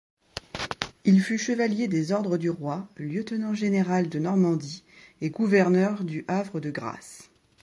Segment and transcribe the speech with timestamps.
[1.05, 4.83] Il fut chevalier des Ordres du Roy, lieutenant-général de Normandie
[5.21, 7.29] et gouverneur du Havre-de-Grâce.